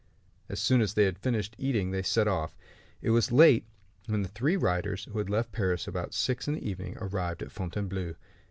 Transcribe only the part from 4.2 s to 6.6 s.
the three riders, who had left Paris about six in